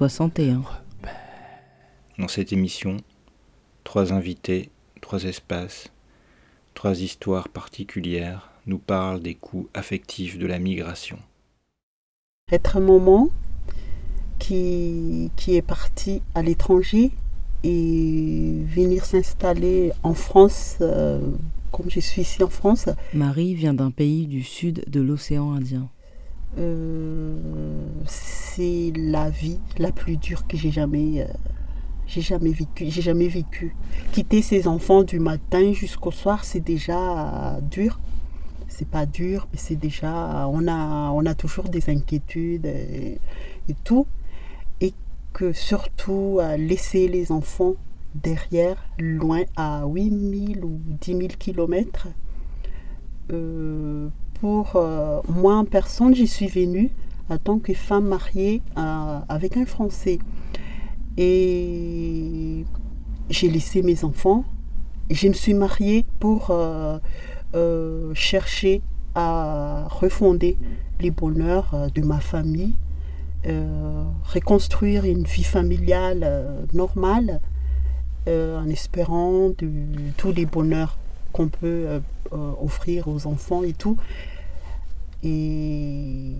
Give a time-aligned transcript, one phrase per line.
[0.00, 0.62] numéro 61.
[2.18, 2.96] Dans cette émission,
[3.84, 5.90] trois invités, trois espaces,
[6.74, 11.18] trois histoires particulières nous parlent des coûts affectifs de la migration.
[12.50, 13.30] Être un moment
[14.38, 17.10] qui, qui est parti à l'étranger
[17.62, 21.20] et venir s'installer en France, euh,
[21.72, 22.88] comme je suis ici en France.
[23.12, 25.88] Marie vient d'un pays du sud de l'océan Indien.
[26.58, 27.36] Euh,
[28.06, 31.26] c'est la vie la plus dure que j'ai jamais, euh,
[32.08, 32.86] jamais vécu.
[32.88, 33.74] J'ai jamais vécu.
[34.12, 38.00] Quitter ses enfants du matin jusqu'au soir, c'est déjà dur.
[38.68, 40.48] C'est pas dur, mais c'est déjà.
[40.48, 43.18] On a, on a toujours des inquiétudes et,
[43.84, 44.06] tout.
[44.80, 44.94] Et
[45.32, 47.74] que surtout laisser les enfants
[48.14, 52.08] derrière, loin à 8000 ou 10 000 kilomètres.
[53.32, 54.08] Euh,
[54.40, 56.90] pour euh, moi en personne, j'y suis venue
[57.28, 60.18] en tant que femme mariée euh, avec un Français.
[61.16, 62.64] Et
[63.28, 64.44] j'ai laissé mes enfants.
[65.10, 66.52] Je me suis mariée pour
[68.14, 68.80] chercher
[69.14, 70.56] à refonder
[71.00, 72.74] les bonheurs de ma famille,
[73.44, 77.40] reconstruire une vie familiale normale
[78.28, 79.50] en espérant
[80.16, 80.96] tous les bonheurs
[81.32, 82.00] qu'on peut
[82.32, 83.96] offrir aux enfants et tout.
[85.22, 86.34] Et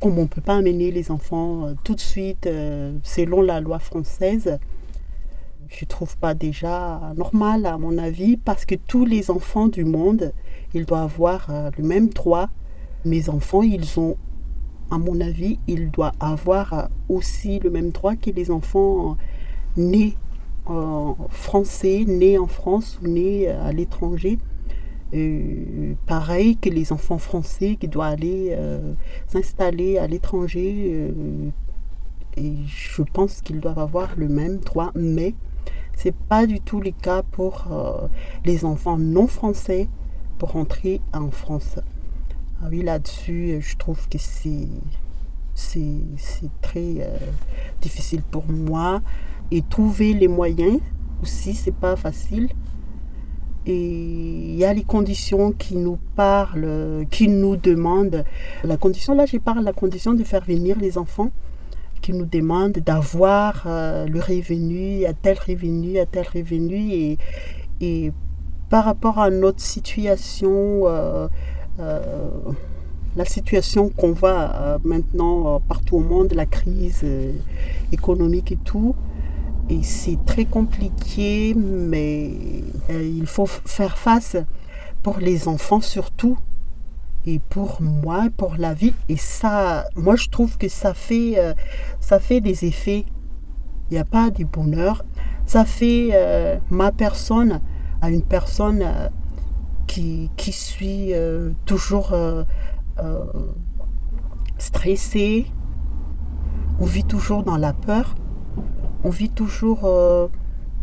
[0.00, 3.60] comme on ne peut pas amener les enfants euh, tout de suite euh, selon la
[3.60, 4.58] loi française,
[5.68, 9.84] je ne trouve pas déjà normal à mon avis parce que tous les enfants du
[9.84, 10.32] monde,
[10.74, 12.48] ils doivent avoir euh, le même droit.
[13.04, 14.16] Mes enfants, ils ont,
[14.90, 19.16] à mon avis, ils doivent avoir aussi le même droit que les enfants
[19.76, 20.16] nés
[21.30, 24.38] français, nés en France ou nés à l'étranger.
[25.12, 28.94] Euh, pareil que les enfants français qui doivent aller euh,
[29.26, 30.92] s'installer à l'étranger.
[30.92, 31.50] Euh,
[32.36, 35.34] et je pense qu'ils doivent avoir le même droit, mais
[35.96, 37.66] ce n'est pas du tout le cas pour
[38.44, 39.88] les enfants non français
[40.38, 41.80] pour rentrer en France.
[42.62, 44.68] Ah oui, là-dessus, je trouve que c'est
[45.54, 47.10] c'est très
[47.82, 49.02] difficile pour moi.
[49.50, 50.80] Et trouver les moyens
[51.22, 52.48] aussi, c'est pas facile.
[53.66, 58.24] Et il y a les conditions qui nous parlent, qui nous demandent.
[58.64, 61.30] La condition, là, je parle la condition de faire venir les enfants,
[62.00, 66.90] qui nous demandent d'avoir euh, le revenu, à tel revenu, à tel revenu.
[66.92, 67.18] Et,
[67.80, 68.12] et
[68.70, 71.28] par rapport à notre situation, euh,
[71.80, 72.30] euh,
[73.16, 77.04] la situation qu'on voit maintenant partout au monde, la crise
[77.92, 78.94] économique et tout,
[79.82, 82.32] c'est très compliqué, mais
[82.90, 84.36] euh, il faut faire face
[85.02, 86.38] pour les enfants surtout
[87.26, 88.94] et pour moi, pour la vie.
[89.08, 91.54] Et ça, moi je trouve que ça fait, euh,
[92.00, 93.04] ça fait des effets.
[93.90, 95.04] Il n'y a pas de bonheur.
[95.46, 97.60] Ça fait euh, ma personne
[98.02, 98.84] à une personne
[99.86, 101.12] qui, qui suis
[101.66, 102.14] toujours
[104.58, 105.46] stressée.
[106.78, 108.14] On vit toujours dans la peur
[109.04, 110.28] on vit toujours euh,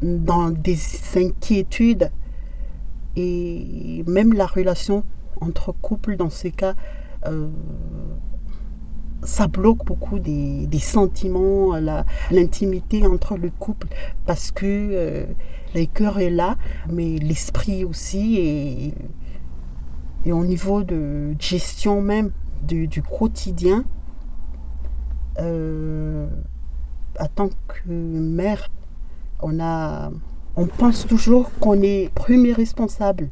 [0.01, 0.77] dans des
[1.15, 2.11] inquiétudes.
[3.15, 5.03] Et même la relation
[5.41, 6.75] entre couples dans ces cas,
[7.25, 7.49] euh,
[9.23, 11.75] ça bloque beaucoup des, sentiments,
[12.31, 13.87] l'intimité entre le couple.
[14.25, 15.25] Parce que euh,
[15.73, 16.57] le cœur est là,
[16.91, 18.93] mais l'esprit aussi et,
[20.25, 22.31] et au niveau de gestion même
[22.63, 23.83] du, quotidien,
[27.19, 28.69] en tant que mère,
[29.41, 33.29] on, pense toujours qu'on est premier responsable.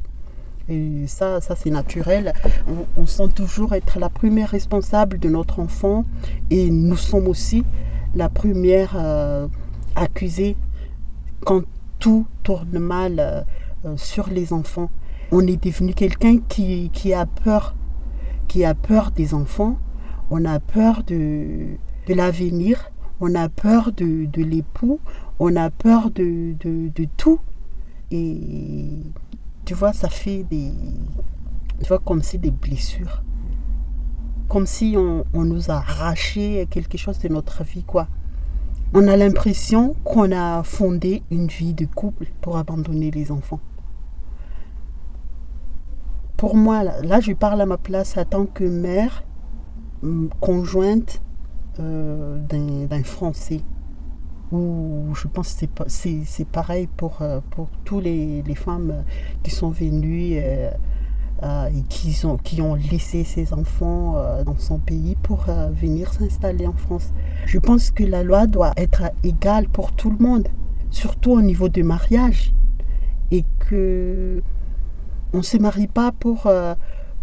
[0.68, 2.32] Et ça, ça c'est naturel.
[2.96, 6.04] On, sent toujours être la première responsable de notre enfant
[6.50, 7.64] et nous sommes aussi
[8.14, 9.46] la première euh,
[9.94, 10.56] accusée
[11.44, 11.62] quand
[11.98, 13.44] tout tourne mal
[13.84, 14.90] euh, sur les enfants.
[15.30, 17.74] On est devenu quelqu'un qui, a peur,
[18.48, 19.76] qui a peur des enfants.
[20.30, 21.76] On a peur de
[22.08, 22.90] l'avenir
[23.20, 25.00] on a peur de, l'époux,
[25.38, 26.54] on a peur de,
[27.16, 27.40] tout.
[28.10, 29.02] Et
[29.64, 30.72] tu vois, ça fait des.
[31.82, 33.22] Tu vois, comme si des blessures.
[34.48, 38.06] Comme si on, nous a arraché quelque chose de notre vie, quoi.
[38.94, 43.60] On a l'impression qu'on a fondé une vie de couple pour abandonner les enfants.
[46.36, 49.24] Pour moi, là, je parle à ma place en tant que mère,
[50.40, 51.20] conjointe,
[51.80, 53.60] euh, d'un Français.
[54.52, 59.04] Ou je pense que c'est pareil pour, euh, pour tous les, femmes
[59.42, 60.70] qui sont venues euh,
[61.68, 64.14] et qui ont, qui ont laissé ses enfants
[64.44, 67.12] dans son pays pour venir s'installer en France.
[67.44, 70.48] Je pense que la loi doit être égale pour tout le monde,
[70.90, 72.54] surtout au niveau du mariage,
[73.30, 74.42] et que
[75.34, 76.48] on ne se marie pas pour,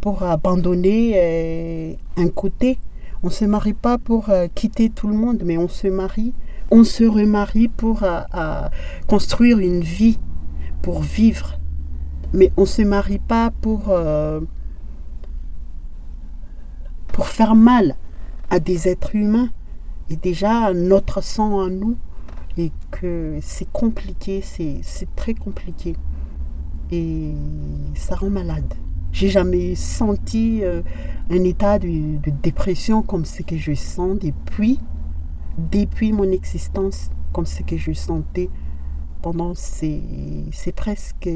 [0.01, 2.77] pour abandonner un côté,
[3.23, 6.33] on ne se marie pas pour quitter tout le monde, mais on se marie,
[6.71, 8.03] on se remarie pour
[9.07, 10.19] construire une vie,
[10.81, 11.57] pour vivre
[12.33, 14.41] mais on ne se marie pas pour, euh,
[17.07, 17.95] pour faire mal
[18.49, 19.49] à des êtres humains.
[20.09, 21.95] Et déjà, notre sang en nous,
[22.57, 25.95] et que c'est compliqué, c'est très compliqué.
[26.91, 27.33] Et
[27.95, 28.73] ça rend malade.
[29.13, 30.81] J'ai jamais senti euh,
[31.29, 34.79] un état de, dépression comme ce que je sens depuis,
[35.71, 38.49] depuis mon existence, comme ce que je sentais
[39.21, 40.01] pendant ces,
[40.75, 41.29] presque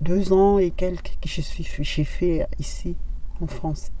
[0.00, 2.96] deux ans et quelques que je suis, j'ai fait ici
[3.40, 3.92] en France.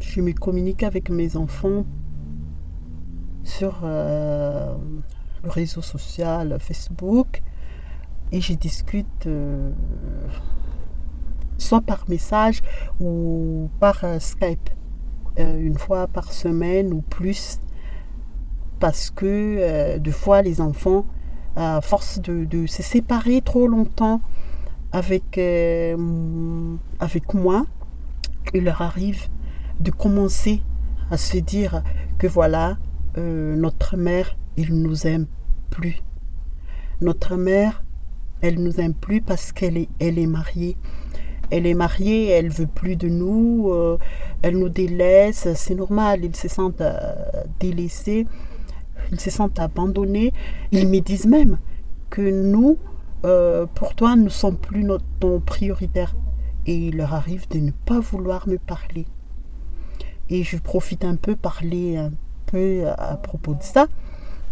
[0.00, 1.84] Je me communique avec mes enfants
[3.44, 4.74] sur euh,
[5.44, 7.42] le réseau social Facebook
[8.32, 9.70] et je discute euh,
[11.56, 12.62] soit par message
[13.00, 14.70] ou par euh, Skype
[15.38, 17.60] une fois par semaine ou plus
[18.78, 21.04] parce que euh, deux fois les enfants,
[21.56, 24.20] à force de, se séparer trop longtemps
[24.94, 27.66] euh, avec moi,
[28.54, 29.28] il leur arrive
[29.80, 30.62] de commencer
[31.10, 31.82] à se dire
[32.18, 32.78] que voilà,
[33.16, 35.26] euh, notre mère, il nous aime
[35.70, 36.02] plus.
[37.00, 37.84] Notre mère,
[38.40, 40.76] elle nous aime plus parce qu'elle est, elle est mariée.
[41.50, 43.72] Elle est mariée, elle veut plus de nous,
[44.42, 46.82] elle nous délaisse, c'est normal, ils se sentent
[47.58, 48.26] délaissés
[49.12, 50.32] ils se sentent abandonnés.
[50.72, 51.58] Ils me disent même
[52.10, 52.78] que nous,
[53.24, 54.86] euh, pour toi, nous ne sommes plus
[55.20, 56.14] ton prioritaire.
[56.66, 59.06] Et il leur arrive de ne pas vouloir me parler.
[60.28, 62.08] Et je profite un peu parler
[62.50, 63.86] peu à propos de ça,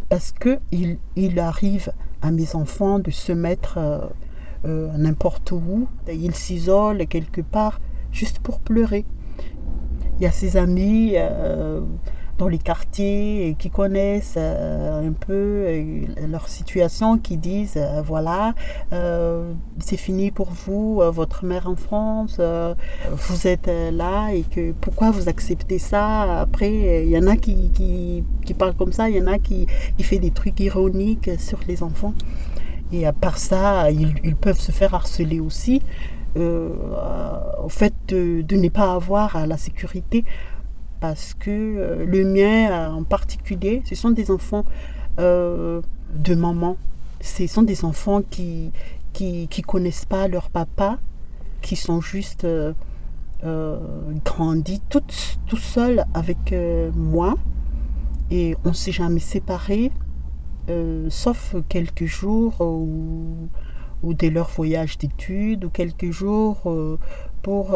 [0.08, 3.98] parce que il, il arrive à mes enfants de se mettre euh,
[4.64, 5.88] euh, n'importe où.
[6.08, 7.80] Ils s'isolent quelque part
[8.12, 9.04] juste pour pleurer.
[10.18, 11.14] Il y a ses amis
[12.38, 18.02] dans les quartiers et qui connaissent euh, un peu euh, leur situation, qui disent euh,
[18.02, 18.54] voilà,
[19.78, 22.40] c'est fini pour vous, votre mère en France,
[23.10, 26.40] vous êtes là et que pourquoi vous acceptez ça?
[26.40, 27.70] Après, il y en a qui,
[28.44, 31.82] qui, parlent comme ça, il y en a qui, qui des trucs ironiques sur les
[31.82, 32.14] enfants.
[32.92, 35.82] Et à part ça, ils, peuvent se faire harceler aussi.
[36.36, 40.24] au fait de, ne pas avoir la sécurité
[41.00, 44.64] parce que euh, le mien euh, en particulier, ce sont des enfants
[45.18, 45.80] euh,
[46.14, 46.76] de maman.
[47.20, 48.72] Ce sont des enfants qui
[49.12, 50.98] qui, connaissent pas leur papa,
[51.62, 52.46] qui sont juste
[54.26, 55.02] grandis tout,
[55.46, 56.54] tout seuls avec
[56.94, 57.36] moi
[58.30, 59.90] et on ne s'est jamais séparés,
[61.08, 63.48] sauf quelques jours ou,
[64.02, 66.58] ou dès leur voyage d'études ou quelques jours
[67.40, 67.74] pour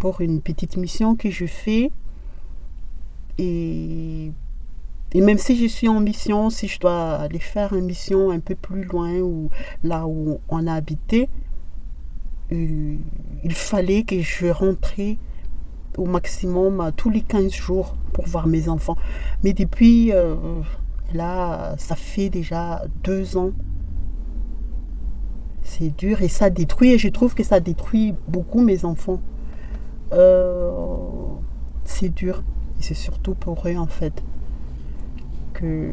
[0.00, 1.92] pour une petite mission que je fais.
[3.38, 4.32] Et,
[5.14, 8.56] même si je suis en mission, si je dois aller faire une mission un peu
[8.56, 9.50] plus loin, ou
[9.84, 11.28] là où on a habité,
[12.52, 12.96] euh,
[13.44, 14.94] il fallait que je rentre
[15.96, 18.96] au maximum tous les 15 jours pour voir mes enfants.
[19.44, 20.34] Mais depuis, euh,
[21.12, 23.52] là, ça fait déjà deux ans.
[25.62, 29.20] C'est dur et ça détruit, et je trouve que ça détruit beaucoup mes enfants.
[30.12, 30.70] Euh,
[31.84, 32.42] c'est dur.
[32.78, 34.22] Et c'est surtout pour eux, en fait,
[35.52, 35.90] que,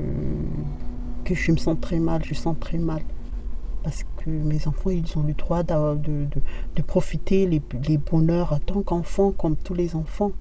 [1.26, 2.24] que je me sens très mal.
[2.24, 3.02] Je sens très mal.
[3.84, 6.28] Parce que mes enfants, ils ont le droit de,
[6.76, 10.32] de, profiter les, les bonheurs en tant qu'enfants, comme tous les enfants.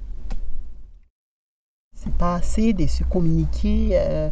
[1.94, 4.30] C'est pas assez de se communiquer euh,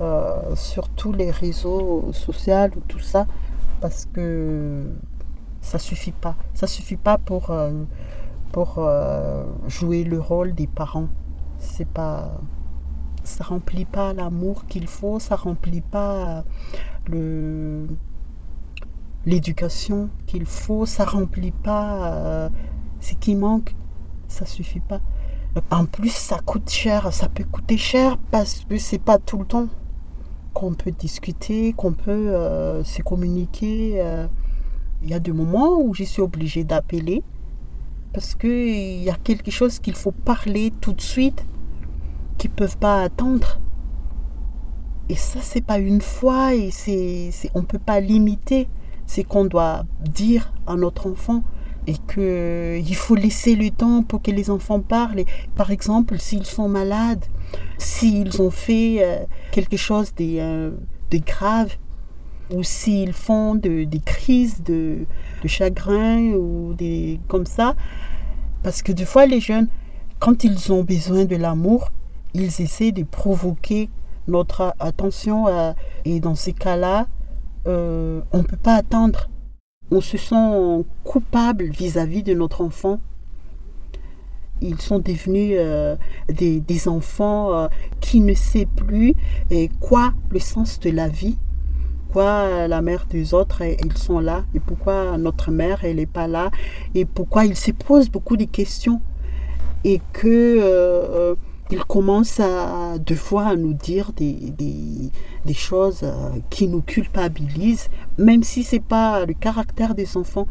[0.00, 3.26] euh, sur tous les réseaux sociaux ou tout ça,
[3.80, 4.84] parce que
[5.60, 6.36] ça suffit pas.
[6.54, 7.50] Ça suffit pas pour
[8.52, 11.08] pour euh, jouer le rôle des parents.
[11.58, 12.40] C'est pas
[13.24, 16.44] ça remplit pas l'amour qu'il faut, ça remplit pas
[17.06, 17.86] le
[19.26, 22.48] l'éducation qu'il faut, ça remplit pas euh,
[23.00, 23.74] ce qui manque,
[24.28, 25.00] ça suffit pas.
[25.70, 29.44] En plus, ça coûte cher, ça peut coûter cher parce que c'est pas tout le
[29.44, 29.68] temps
[30.54, 34.02] qu'on peut discuter, qu'on peut euh, se communiquer.
[35.02, 37.22] Il y a des moments où je suis obligée d'appeler
[38.12, 41.44] parce qu'il y a quelque chose qu'il faut parler tout de suite,
[42.36, 43.60] qu'ils ne peuvent pas attendre.
[45.08, 48.68] Et ça, c'est pas une fois et c'est, on peut pas limiter.
[49.06, 51.42] C'est qu'on doit dire à notre enfant
[51.86, 55.24] et que il faut laisser le temps pour que les enfants parlent.
[55.56, 57.24] par exemple, s'ils sont malades,
[57.78, 60.70] s'ils ont fait euh, quelque chose de, euh,
[61.10, 61.78] de grave,
[62.50, 65.06] ou s'ils font de, des crises de,
[65.42, 67.74] de, chagrin ou des comme ça,
[68.62, 69.68] parce que des fois les jeunes,
[70.18, 71.90] quand ils ont besoin de l'amour,
[72.34, 73.88] ils essaient de provoquer
[74.26, 75.46] notre attention
[76.04, 77.06] et dans ces cas-là,
[77.66, 79.28] euh, on ne peut pas attendre.
[79.90, 83.00] On se sent coupable vis-à-vis de notre enfant.
[84.60, 85.96] Ils sont devenus euh,
[86.28, 87.68] des, des, enfants euh,
[88.00, 89.14] qui ne savent plus
[89.80, 91.36] quoi le sens de la vie,
[92.24, 96.50] la mère des autres, ils sont là, et pourquoi notre mère, elle n'est pas là,
[96.94, 99.00] et pourquoi ils se posent beaucoup de questions.
[99.84, 101.36] Et que
[101.70, 104.54] il commence à, deux fois à nous dire des,
[105.44, 110.46] des, choses euh, qui nous culpabilisent, même si ce n'est pas le caractère des enfants.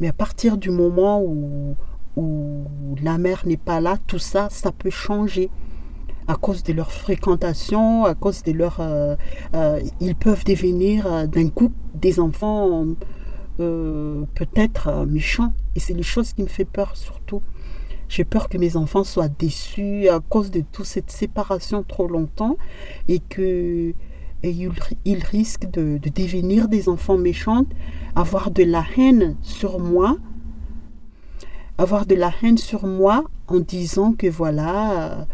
[0.00, 1.76] Mais à partir du moment où,
[2.16, 2.64] où
[3.02, 5.50] la mère n'est pas là, tout ça, ça peut changer
[6.28, 8.78] à cause de leur fréquentation, à cause de leur...
[8.80, 9.16] Euh,
[9.54, 12.86] euh, ils peuvent devenir d'un coup des enfants
[13.56, 15.52] peut-être méchants.
[15.74, 17.42] Et c'est les choses qui me font peur surtout.
[18.08, 22.56] J'ai peur que mes enfants soient déçus à cause de toute cette séparation trop longtemps
[23.08, 23.92] et que
[24.42, 27.66] ils, risquent de, devenir des enfants méchants,
[28.14, 30.16] avoir de la haine sur moi,
[31.76, 35.26] avoir de la haine sur moi en disant que voilà,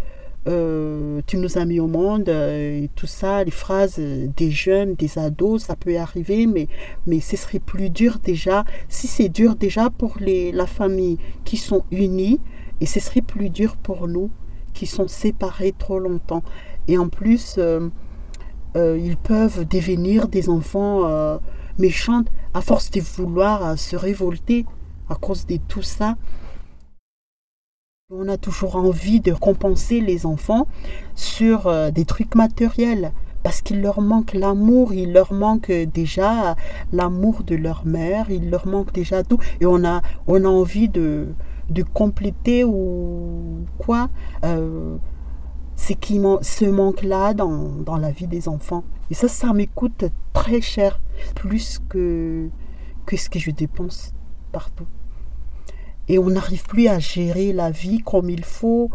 [0.46, 4.94] euh, tu nous as mis au monde euh, et tout ça, les phrases des jeunes,
[4.94, 6.68] des ados, ça peut arriver, mais,
[7.06, 8.64] mais ce serait plus dur déjà.
[8.88, 12.40] Si c'est dur déjà pour les, la famille qui sont unis,
[12.80, 14.30] et ce serait plus dur pour nous
[14.72, 16.42] qui sont séparés trop longtemps.
[16.88, 17.88] Et en plus, euh,
[18.76, 21.38] euh, ils peuvent devenir des enfants euh,
[21.78, 24.66] méchants à force de vouloir se révolter
[25.08, 26.16] à cause de tout ça.
[28.12, 30.66] On a toujours envie de compenser les enfants
[31.14, 36.54] sur des trucs matériels parce qu'il leur manque l'amour, il leur manque déjà
[36.92, 39.38] l'amour de leur mère, il leur manque déjà tout.
[39.62, 41.28] Et on a, on envie de,
[41.94, 44.11] compléter ou quoi
[44.44, 44.99] euh,
[45.99, 48.84] qui ce manque-là dans, dans, la vie des enfants.
[49.11, 51.00] Et ça, ça m'écoute très cher,
[51.34, 52.50] plus que,
[53.06, 54.12] que ce que je dépense
[54.52, 54.84] partout.
[56.08, 58.90] Et on n'arrive plus à gérer la vie comme il faut.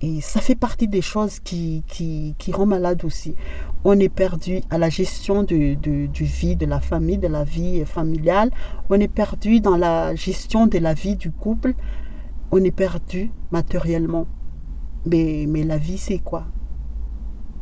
[0.00, 3.36] Et ça fait partie des choses qui, qui, qui rend malade aussi.
[3.84, 7.44] On est perdu à la gestion de, de, du vie de la famille, de la
[7.44, 8.50] vie familiale.
[8.90, 11.74] On est perdu dans la gestion de la vie du couple.
[12.50, 14.26] On est perdu matériellement.
[15.06, 16.46] Mais, mais la vie, c'est quoi?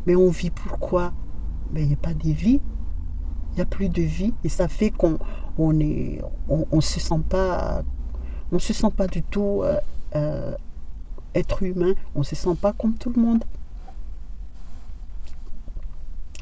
[0.07, 1.13] Mais on vit pourquoi
[1.73, 2.61] Mais il n'y a pas de vie.
[3.53, 4.33] Il n'y a plus de vie.
[4.45, 5.19] Et ça fait qu'on
[5.59, 7.83] on est, on, se sent pas,
[8.53, 9.79] on se sent pas du tout euh,
[10.15, 10.55] euh,
[11.35, 13.45] être humain, on ne se sent pas comme tout le monde.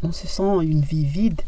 [0.02, 1.42] On se sent une vie vide.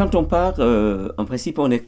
[0.00, 0.58] Quand on part,
[1.18, 1.86] en principe, on est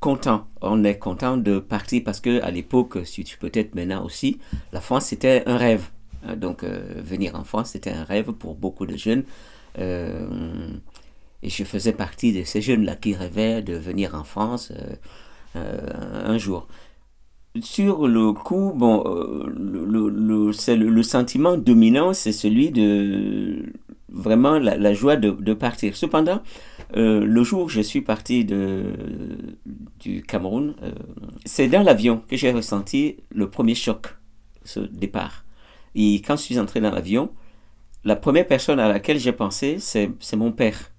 [0.00, 0.48] content.
[0.60, 4.40] On est content de partir parce que à l'époque, si tu peut-être maintenant aussi,
[4.72, 5.88] la France c'était un rêve.
[6.26, 9.22] Hein, donc venir en France c'était un rêve pour beaucoup de jeunes.
[9.78, 14.72] et je faisais partie de ces jeunes-là qui rêvaient de venir en France
[15.54, 16.66] un jour
[17.62, 23.72] sur le coup, bon, euh, le, sentiment dominant, c'est celui de
[24.08, 25.96] vraiment la, joie de, partir.
[25.96, 26.42] Cependant,
[26.96, 28.92] euh, le jour où je suis parti de,
[30.00, 30.92] du Cameroun, euh,
[31.44, 34.16] c'est dans l'avion que j'ai ressenti le premier choc,
[34.64, 35.44] ce départ.
[35.94, 37.32] Et quand je suis entré dans l'avion,
[38.04, 40.92] la première personne à laquelle j'ai pensé, c'est mon père.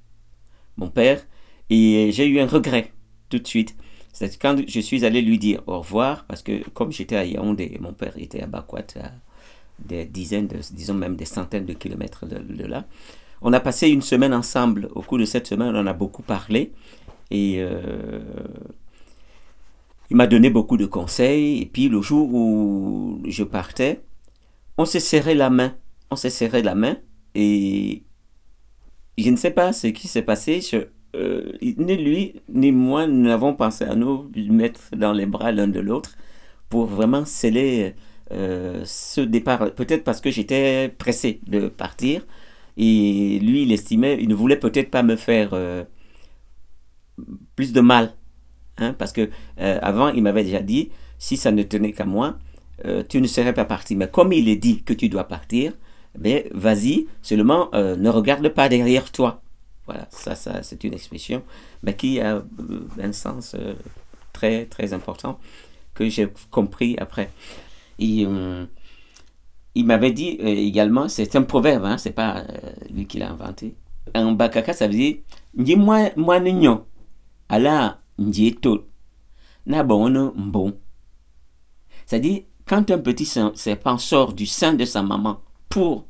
[0.77, 1.25] Mon père,
[1.69, 2.91] et j'ai eu un regret
[3.29, 3.75] tout de suite.
[4.13, 7.77] C'est quand je suis allé lui dire au revoir, parce que comme j'étais à Yaoundé,
[7.81, 8.95] mon père était à Bakwat,
[9.79, 12.85] des dizaines, de, disons même des centaines de kilomètres de, là,
[13.41, 14.89] on a passé une semaine ensemble.
[14.95, 16.71] Au cours de cette semaine, on a beaucoup parlé.
[17.31, 18.19] Et euh,
[20.09, 21.61] il m'a donné beaucoup de conseils.
[21.61, 24.01] Et puis le jour où je partais,
[24.77, 25.75] on s'est serré la main.
[26.11, 26.97] On s'est serré la main.
[27.35, 28.03] Et
[29.17, 30.61] je ne sais pas ce qui s'est passé.
[30.61, 30.77] Je,
[31.15, 35.79] euh, ni lui ni moi n'avons pensé à nous mettre dans les bras l'un de
[35.79, 36.17] l'autre
[36.67, 37.95] pour vraiment sceller
[38.31, 39.73] euh, ce départ.
[39.73, 42.25] Peut-être parce que j'étais pressé de partir
[42.77, 45.83] et lui il estimait, il ne voulait peut-être pas me faire euh,
[47.55, 48.13] plus de mal.
[48.77, 52.37] Hein, parce que avant il m'avait déjà dit si ça ne tenait qu'à moi,
[53.07, 53.95] tu ne serais pas parti.
[53.95, 55.71] Mais comme il est dit que tu dois partir,
[56.19, 59.41] mais ben, vas-y, seulement ne regarde pas derrière toi.
[59.85, 61.43] Voilà, ça, ça c'est une expression,
[61.83, 62.41] mais qui a euh,
[62.99, 63.73] un sens euh,
[64.33, 65.39] très, très important
[65.93, 67.29] que j'ai compris après.
[68.01, 68.65] Euh,
[69.75, 72.43] il m'avait dit également, c'est un proverbe, hein, c'est pas
[72.89, 73.75] lui qui l'a inventé.
[74.13, 75.17] Un bakaka, ça veut dire
[75.57, 76.39] Ndi moi moi
[78.61, 78.81] tout
[79.65, 80.77] na bon bon.
[82.05, 86.05] C'est-à-dire quand un petit serpent sort du sein de sa maman pour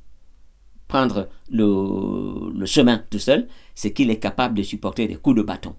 [0.88, 5.42] prendre le, le chemin tout seul, c'est qu'il est capable de supporter des coups de
[5.42, 5.76] bâton.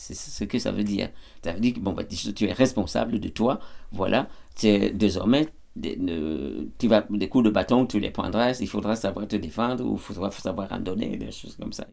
[0.00, 1.10] C'est ce que ça veut dire.
[1.44, 3.58] Ça veut dire que bon, bah, tu es responsable de toi,
[3.90, 5.48] voilà, c'est désormais
[5.80, 9.94] tu vas, des coups de bâton, tu les prendras, il faudra savoir te défendre ou
[9.94, 11.86] il faudra savoir en donner, des choses comme ça.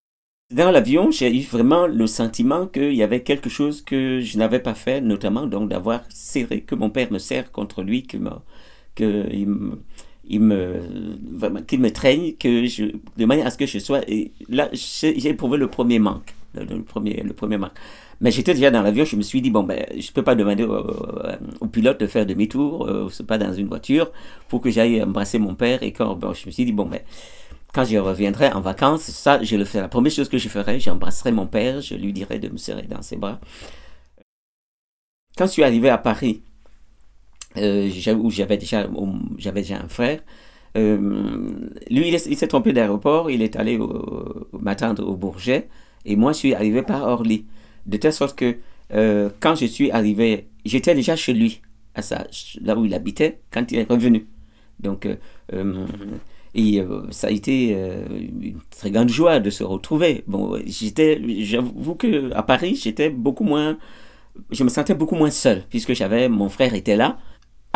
[0.53, 4.59] Dans l'avion, j'ai eu vraiment le sentiment qu'il y avait quelque chose que je n'avais
[4.59, 8.17] pas fait, notamment donc d'avoir serré, que mon père me serre contre lui, que,
[8.93, 9.81] que il me,
[10.27, 12.85] il me, qu'il me traîne, que je,
[13.17, 14.01] de manière à ce que je sois.
[14.49, 16.35] Là, j'ai éprouvé le premier manque.
[16.55, 17.57] Le, premier, le premier.
[18.21, 20.35] Mais j'étais déjà dans l'avion, je me suis dit, bon, ben, je ne peux pas
[20.35, 24.11] demander au, pilote de faire demi-tour, euh, pas dans une voiture,
[24.47, 25.83] pour que j'aille embrasser mon père.
[25.83, 27.01] Et quand bon, je me suis dit, bon, ben,
[27.73, 29.81] quand je reviendrai en vacances, ça, je le ferai.
[29.81, 32.83] La première chose que je ferai, j'embrasserai mon père, je lui dirai de me serrer
[32.83, 33.39] dans ses bras.
[35.37, 36.41] Quand je suis arrivé à Paris,
[37.57, 38.87] euh, où j'avais déjà,
[39.53, 40.19] déjà un frère.
[40.77, 43.79] Euh, lui, il, s'est trompé d'aéroport, il est allé
[44.51, 45.69] m'attendre au Bourget,
[46.05, 47.45] et moi, je suis arrivé par Orly.
[47.85, 48.57] De telle sorte que
[48.93, 51.61] euh, quand je suis arrivé, j'étais déjà chez lui,
[51.93, 52.25] à ça,
[52.61, 54.27] là où il habitait, quand il est revenu.
[54.79, 55.07] Donc,
[56.53, 60.23] et ça a été une très grande joie de se retrouver.
[60.27, 63.77] Bon, j'étais, j'avoue que à Paris, j'étais beaucoup moins,
[64.51, 67.17] je me sentais beaucoup moins seul, puisque j'avais, mon frère était là,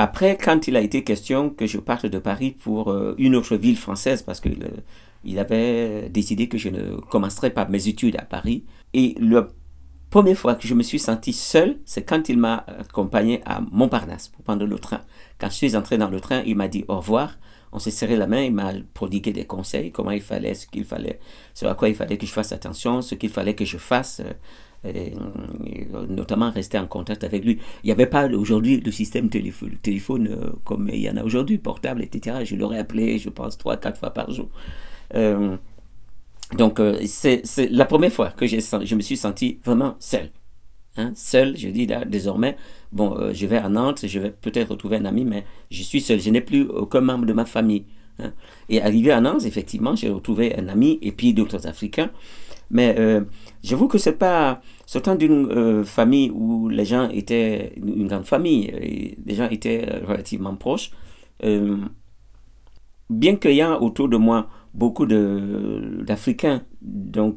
[0.02, 3.58] après, quand il a été question que je parte de Paris pour euh, une autre
[3.58, 4.58] ville française, parce qu'il
[5.26, 9.50] il avait décidé que je ne commencerai pas mes études à Paris, et la
[10.10, 14.30] première fois que je me suis senti seul, c'est quand il m'a accompagné à Montparnasse
[14.30, 15.02] pour prendre le train.
[15.38, 17.38] Quand je suis entré dans le train, il m'a dit au revoir.
[17.74, 20.86] On s'est serré la main, il m'a prodigué des conseils, comment il fallait, ce qu'il
[20.86, 21.20] fallait,
[21.54, 24.22] ce à quoi il fallait que je fasse attention, ce qu'il fallait que je fasse.
[24.22, 24.32] Euh,
[24.86, 25.14] et,
[26.10, 27.60] notamment rester en contact avec lui.
[27.84, 31.58] Il n'y avait pas aujourd'hui le système téléphone, euh, comme il y en a aujourd'hui,
[31.58, 32.38] portable, etc.
[32.46, 34.50] Je l'aurais appelé, je pense, trois, quatre fois par jour.
[35.16, 35.58] Euh,
[36.58, 40.30] donc, euh, c'est la première fois que je me suis senti vraiment seul.
[40.98, 42.58] Hein, seul, je dis désormais,
[42.92, 46.20] bon, je vais à Nantes, je vais peut-être retrouver un ami, mais je suis seul,
[46.20, 47.86] je n'ai plus aucun membre de ma famille.
[48.20, 48.34] Hein.
[48.70, 52.10] Et arrivé à Nantes, effectivement, j'ai retrouvé un ami et puis d'autres Africains.
[52.72, 53.22] Mais euh,
[53.64, 58.66] j'avoue que c'est pas sortant d'une euh, famille où les gens étaient une grande famille,
[58.66, 60.92] et les gens étaient euh, relativement proches.
[63.10, 67.36] bien qu'il y a autour de moi beaucoup d'Africains, dont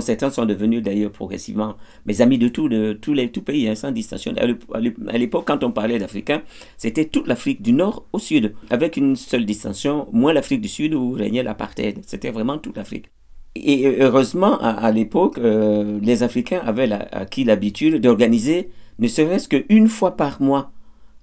[0.00, 1.76] certains sont devenus d'ailleurs progressivement
[2.06, 4.34] mes amis de tout, de tous les tout pays, hein, sans distinction.
[4.36, 6.42] À l'époque, quand on parlait d'Africains,
[6.76, 10.94] c'était toute l'Afrique du Nord au Sud, avec une seule distinction, moins l'Afrique du Sud
[10.94, 12.00] où régnait l'apartheid.
[12.04, 13.06] C'était vraiment toute l'Afrique.
[13.64, 20.16] Et heureusement, à, l'époque, euh, les Africains avaient acquis l'habitude d'organiser, ne serait-ce qu'une fois
[20.16, 20.72] par mois,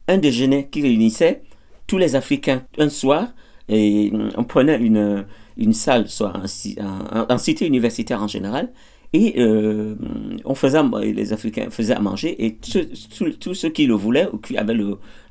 [0.07, 1.43] un déjeuner qui réunissait
[1.87, 3.27] tous les Africains un soir.
[3.69, 5.25] Et on prenait une,
[5.57, 8.71] une salle, soit en, cité universitaire en général,
[9.13, 9.95] et euh,
[10.43, 12.57] on faisait, les Africains faisaient à manger, et
[13.39, 14.75] tous ceux qui le voulaient ou qui avaient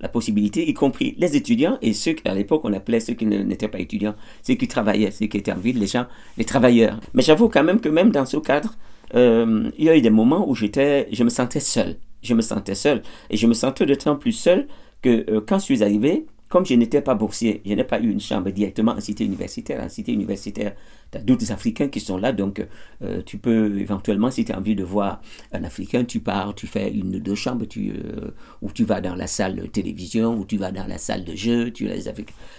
[0.01, 3.68] la possibilité, y compris les étudiants et ceux qu'à l'époque on appelait ceux qui n'étaient
[3.68, 6.07] pas étudiants, ceux qui travaillaient, ceux qui étaient en ville, les gens,
[6.38, 7.01] les travailleurs.
[7.14, 8.77] Mais j'avoue quand même que même dans ce cadre,
[9.14, 11.97] euh, il y a eu des moments où j'étais, je me sentais seul.
[12.23, 13.03] Je me sentais seul.
[13.31, 14.68] Et je me sentais temps plus seul
[15.03, 18.11] que euh, quand je suis arrivé, comme je n'étais pas boursier, je n'ai pas eu
[18.11, 19.83] une chambre directement en cité universitaire.
[19.83, 20.75] En cité universitaire,
[21.11, 22.62] tu as d'autres Africains qui sont là, donc
[23.03, 26.67] euh, tu peux éventuellement, si tu as envie de voir un Africain, tu pars, tu
[26.67, 30.37] fais une ou deux chambres, tu, euh, ou tu vas dans la salle de télévision,
[30.38, 31.71] ou tu vas dans la salle de jeu.
[31.71, 32.03] Tu les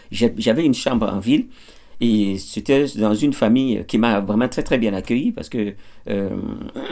[0.10, 1.46] J'avais une chambre en ville.
[2.02, 5.76] Et c'était dans une famille qui m'a vraiment très très bien accueilli parce que
[6.10, 6.32] euh,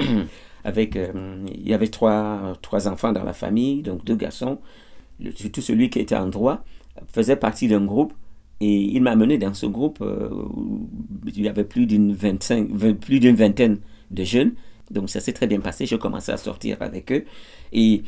[0.63, 4.59] avec il y avait trois, trois enfants dans la famille, donc deux garçons,
[5.35, 6.63] surtout celui qui était en droit
[7.09, 8.13] faisait partie d'un groupe
[8.61, 10.87] et il m'a amené dans ce groupe euh, où
[11.25, 13.79] il y avait plus d'une vingtaine
[14.11, 14.53] de jeunes.
[14.91, 15.85] Donc ça s'est très bien passé.
[15.85, 17.25] J'ai commencé à sortir avec eux.
[17.73, 18.03] Et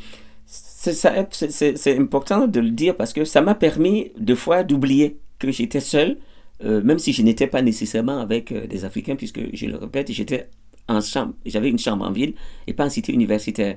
[0.46, 5.80] c'est important de le dire parce que ça m'a permis de fois d'oublier que j'étais
[5.80, 6.18] seul,
[6.62, 10.12] euh, même si je n'étais pas nécessairement avec euh, des Africains, puisque je le répète,
[10.12, 10.48] j'étais
[10.86, 12.34] en chambre, j'avais une chambre en ville
[12.66, 13.76] et pas en cité universitaire.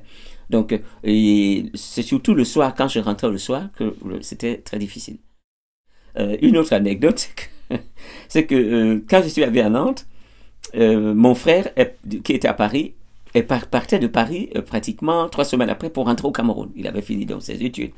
[0.50, 5.18] Donc, c'est surtout le soir, quand je rentrais le soir, que c'était très difficile.
[6.20, 7.30] Euh, une autre anecdote,
[8.28, 10.08] c'est que euh, quand je suis arrivé à Nantes,
[10.76, 11.70] euh, mon frère,
[12.24, 12.94] qui était à Paris,
[13.70, 16.72] partait de Paris pratiquement trois semaines après pour rentrer au Cameroun.
[16.76, 17.92] Il avait fini donc ses études.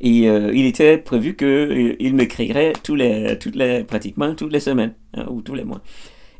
[0.00, 5.54] Et il était prévu qu'il m'écrirait toutes les, pratiquement toutes les semaines hein, ou tous
[5.54, 5.80] les mois.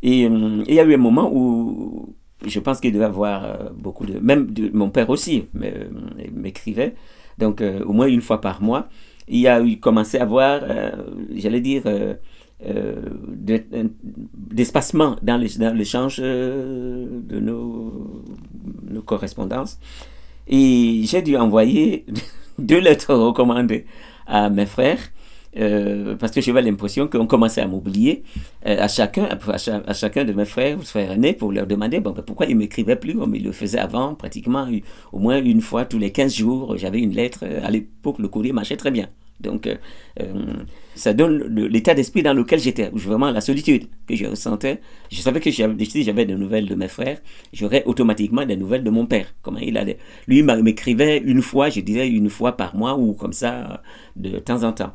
[0.03, 4.07] Et il y a eu un moment où je pense qu'il devait avoir euh, beaucoup
[4.07, 4.19] de...
[4.19, 5.89] Même de, mon père aussi euh,
[6.33, 6.95] m'écrivait,
[7.39, 8.89] donc euh, au moins une fois par mois.
[9.29, 10.61] Il a commencé à avoir,
[11.35, 11.83] j'allais dire,
[14.37, 18.23] d'espacement dans l'échange de nos,
[18.89, 19.81] nos correspondances.
[20.47, 22.07] Et j'ai dû envoyer
[22.61, 23.85] deux lettres recommandées
[24.29, 25.01] à mes frères
[25.59, 28.23] euh, parce que j'avais l'impression qu'on commençait à m'oublier
[28.67, 32.23] euh, à, chacun, à, chacun de mes frères, frères aînés, pour leur demander bon, ben,
[32.23, 34.69] pourquoi ils ne m'écrivaient plus comme ils le faisaient avant, pratiquement
[35.13, 37.45] au moins une fois tous les 15 jours, j'avais une lettre.
[37.63, 39.09] À l'époque, le courrier marchait très bien.
[39.41, 39.77] Donc, euh,
[40.95, 44.81] ça donne l'état d'esprit dans lequel j'étais, vraiment la solitude que je ressentais.
[45.11, 47.21] Je savais que si j'avais des nouvelles de mes frères,
[47.53, 49.35] j'aurais automatiquement des nouvelles de mon père.
[49.43, 49.99] Comment il allait.
[50.27, 53.83] Lui m'écrivait une fois, je disais une fois par mois ou comme ça,
[54.17, 54.95] de temps en temps.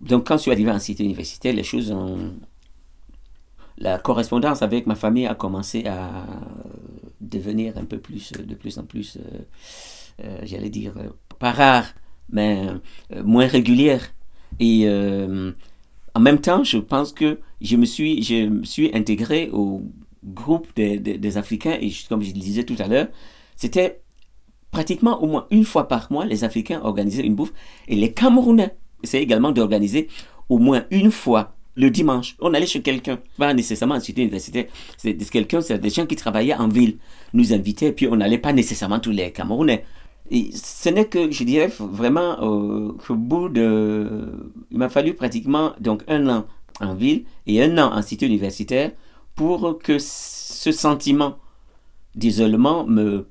[0.00, 1.94] Donc, quand je suis arrivé en cité universitaire, les choses.
[3.80, 6.26] La correspondance avec ma famille a commencé à
[7.20, 11.86] devenir un peu plus, de plus en plus, euh, euh, j'allais dire, euh, pas rare,
[12.30, 12.66] mais
[13.24, 14.12] moins régulière.
[14.60, 19.82] Et en même temps, je pense que je me suis, je me suis intégré au
[20.24, 23.08] groupe des, des Africains, et comme je le disais tout à l'heure,
[23.54, 24.02] c'était
[24.70, 27.52] pratiquement au moins une fois par mois, les Africains organisaient une bouffe,
[27.86, 30.08] et les Camerounais c'est également d'organiser
[30.48, 32.36] au moins une fois le dimanche.
[32.40, 36.16] On allait chez quelqu'un, pas nécessairement en cité universitaire, c'est quelqu'un, c'est des gens qui
[36.16, 36.98] travaillaient en ville,
[37.32, 39.84] nous invitaient, puis on n'allait pas nécessairement tous les Camerounais.
[40.30, 44.32] Et ce n'est que, je dirais vraiment, euh, au bout de...
[44.70, 46.46] Il m'a fallu pratiquement donc un an
[46.80, 48.92] en ville et un an en cité universitaire
[49.34, 51.38] pour que ce sentiment
[52.14, 53.28] d'isolement me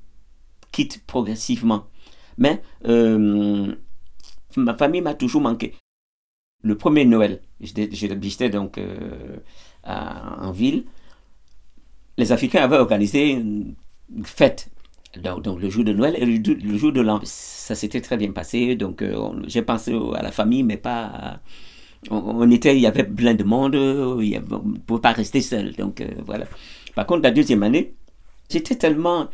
[0.72, 1.86] quitte progressivement.
[2.38, 3.76] Mais euh,
[4.56, 5.74] ma famille m'a toujours manqué.
[6.64, 9.38] Le premier Noël, j'étais donc euh,
[9.84, 10.86] en ville,
[12.18, 13.76] les Africains avaient organisé une
[14.24, 14.70] fête.
[15.22, 17.20] Donc, le jour de Noël et le, jour de l'an.
[17.24, 18.76] Ça s'était très bien passé.
[18.76, 21.40] Donc euh, j'ai pensé à la famille, mais pas...
[22.10, 25.74] on, était, il y avait plein de monde, on ne pouvait pas rester seul.
[25.76, 26.46] Donc euh, voilà.
[26.96, 27.94] Par contre, la deuxième année,
[28.50, 29.28] j'étais tellement...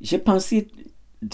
[0.00, 0.68] J'ai pensé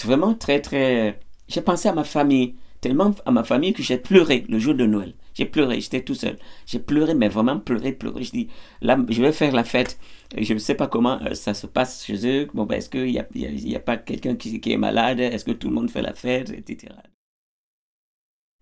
[0.04, 1.20] vraiment très, très...
[1.48, 2.54] J'ai pensé à ma famille
[2.86, 5.14] tellement à ma famille que j'ai pleuré le jour de Noël.
[5.34, 6.38] J'ai pleuré, j'étais tout seul.
[6.66, 8.22] J'ai pleuré, mais vraiment pleuré, pleuré.
[8.22, 8.48] Je dis,
[8.80, 9.98] là, je vais faire la fête.
[10.38, 12.48] Je ne sais pas comment euh, ça se passe chez eux.
[12.54, 15.18] Bon, ben, est-ce qu'il n'y a, y a, pas quelqu'un qui, est malade?
[15.18, 16.50] Est-ce que tout le monde fait la fête?
[16.50, 16.92] Etc.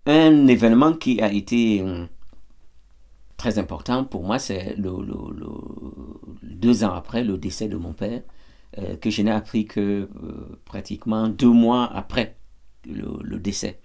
[0.07, 2.09] Un événement qui a été hum,
[3.37, 4.91] très important pour moi, c'est le,
[6.43, 8.23] deux ans après le décès de mon père,
[8.79, 12.37] euh, que je n'ai appris que euh, pratiquement deux mois après
[12.87, 13.81] le, décès.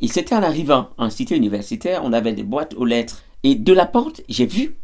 [0.00, 3.22] Et c'était en arrivant en cité universitaire, on avait des boîtes aux lettres.
[3.42, 4.76] Et de la porte, j'ai vu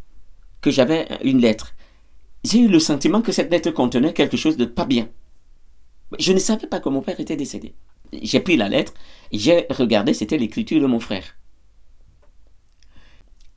[0.60, 1.74] que j'avais une lettre.
[2.44, 5.08] j'ai eu le sentiment que cette lettre contenait quelque chose de pas bien.
[6.18, 7.74] Je ne savais pas que mon père était décédé.
[8.22, 8.94] J'ai pris la lettre,
[9.32, 11.36] j'ai regardé, c'était l'écriture de mon frère.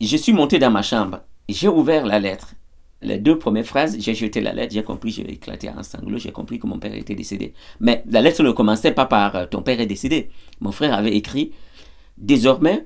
[0.02, 2.56] Je suis monté dans ma chambre, j'ai ouvert la lettre.
[3.02, 6.32] Les deux premières phrases, j'ai jeté la lettre, j'ai compris, j'ai éclaté en sanglots, j'ai
[6.34, 7.54] compris que mon père était décédé.
[7.80, 10.30] Mais la lettre ne commençait pas par euh, ton père est décédé.
[10.60, 11.54] Mon frère avait écrit
[12.18, 12.86] Désormais,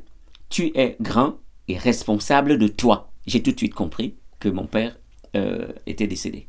[0.49, 3.11] tu es grand et responsable de toi.
[3.25, 4.95] J'ai tout de suite compris que mon père
[5.35, 6.47] euh, était décédé.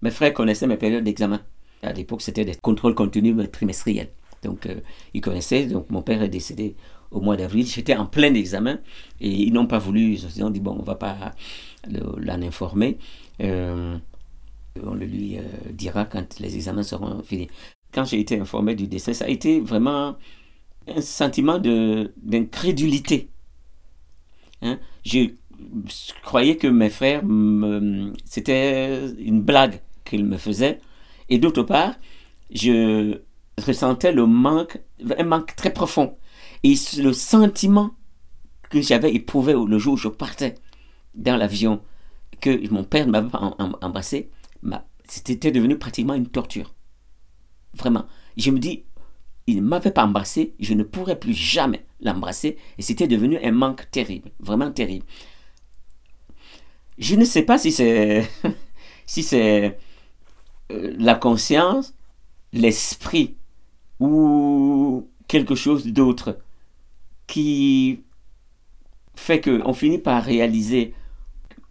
[0.00, 1.40] Mes frères connaissaient mes périodes d'examen.
[1.82, 4.12] À l'époque, c'était des contrôles continus trimestriels.
[4.44, 4.76] Donc, euh,
[5.14, 5.66] ils connaissaient.
[5.66, 6.76] Donc, mon père est décédé
[7.10, 7.66] au mois d'avril.
[7.66, 8.78] J'étais en plein examen
[9.20, 10.14] et ils n'ont pas voulu.
[10.14, 11.32] Ils ont dit bon, on va pas
[11.88, 12.98] l'en informer.
[13.40, 13.96] Euh,
[14.82, 15.36] on le lui
[15.70, 17.48] dira quand les examens seront finis.
[17.92, 20.16] Quand j'ai été informé du décès, ça a été vraiment
[20.88, 23.28] un sentiment d'incrédulité.
[24.62, 24.78] Hein?
[25.04, 25.28] Je
[26.22, 27.22] croyais que mes frères,
[28.24, 30.80] c'était une blague qu'ils me faisaient.
[31.28, 31.94] Et d'autre part,
[32.52, 33.20] je
[33.64, 34.78] ressentais le manque,
[35.18, 36.16] un manque très profond.
[36.62, 37.90] Et le sentiment
[38.70, 40.54] que j'avais éprouvé le jour où je partais
[41.14, 41.82] dans l'avion,
[42.40, 43.28] que mon père m'avait
[43.80, 44.30] embrassé,
[45.06, 46.74] c'était devenu pratiquement une torture.
[47.74, 48.06] Vraiment.
[48.36, 48.84] Je me dis,
[49.46, 52.56] il ne m'avait pas embrassé, je ne pourrais plus jamais l'embrasser.
[52.78, 55.04] Et c'était devenu un manque terrible, vraiment terrible.
[56.98, 58.28] Je ne sais pas si c'est
[59.06, 59.70] si euh,
[60.70, 61.94] la conscience,
[62.52, 63.36] l'esprit
[64.00, 66.38] ou quelque chose d'autre
[67.26, 68.04] qui
[69.14, 70.94] fait qu'on finit par réaliser,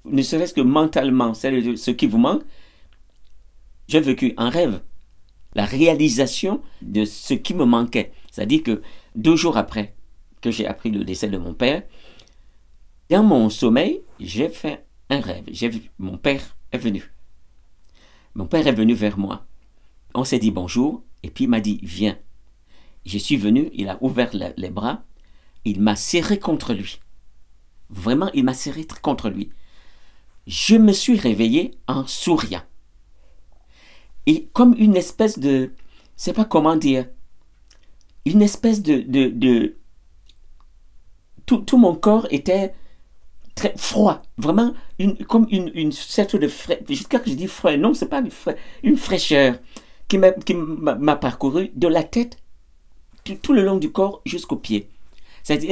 [0.05, 2.43] ne serait-ce que mentalement, ce qui vous manque.
[3.87, 4.81] J'ai vécu un rêve,
[5.53, 8.11] la réalisation de ce qui me manquait.
[8.31, 8.81] C'est-à-dire que
[9.15, 9.95] deux jours après
[10.41, 11.83] que j'ai appris le décès de mon père,
[13.09, 15.43] dans mon sommeil, j'ai fait un rêve.
[15.51, 17.11] J'ai vu, mon père est venu.
[18.33, 19.45] Mon père est venu vers moi.
[20.15, 22.17] On s'est dit bonjour, et puis il m'a dit viens.
[23.05, 25.03] Je suis venu, il a ouvert les bras,
[25.65, 26.99] il m'a serré contre lui.
[27.89, 29.49] Vraiment, il m'a serré contre lui.
[30.47, 32.63] Je me suis réveillé en souriant.
[34.25, 35.71] Et comme une espèce de,
[36.15, 37.07] c'est pas comment dire,
[38.25, 39.77] une espèce de, de, de
[41.45, 42.73] tout, tout mon corps était
[43.55, 46.83] très froid, vraiment une, comme une, une sorte de fraîcheur.
[46.87, 48.29] Jusqu'à que je dis froid, non, c'est pas une,
[48.83, 49.59] une fraîcheur
[50.07, 52.37] qui m'a parcouru de la tête
[53.41, 54.89] tout, le long du corps jusqu'aux pieds.
[55.43, 55.67] Ça dit,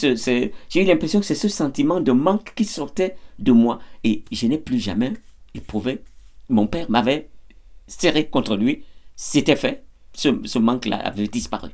[0.00, 4.46] j'ai eu l'impression que c'est ce sentiment de manque qui sortait de moi et je
[4.46, 5.12] n'ai plus jamais
[5.54, 6.02] éprouvé.
[6.48, 7.28] Mon père m'avait
[7.86, 8.84] serré contre lui,
[9.16, 11.70] c'était fait, ce, ce manque-là avait disparu.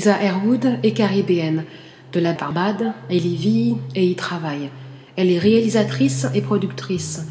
[0.00, 1.66] Lisa Airwood est caribéenne.
[2.14, 4.70] De la Barbade, elle y vit et y travaille.
[5.18, 7.28] Elle est réalisatrice et productrice.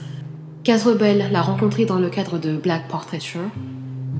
[0.63, 3.49] Kaz Rebel l'a rencontrée dans le cadre de Black Portraiture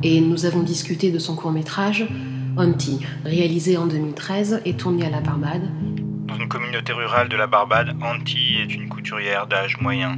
[0.02, 2.08] et nous avons discuté de son court métrage
[2.58, 5.70] Auntie, réalisé en 2013 et tourné à la Barbade.
[6.26, 10.18] Dans une communauté rurale de la Barbade, Auntie est une couturière d'âge moyen.